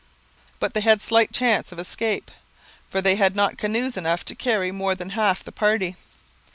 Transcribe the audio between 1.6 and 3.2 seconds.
of escape, for they